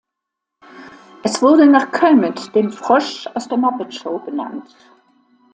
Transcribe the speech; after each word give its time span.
Es 1.23 1.43
wurde 1.43 1.67
nach 1.67 1.91
Kermit 1.91 2.55
dem 2.55 2.71
Frosch 2.71 3.27
aus 3.35 3.47
der 3.47 3.57
Muppet 3.59 3.93
Show 3.93 4.17
benannt. 4.17 4.75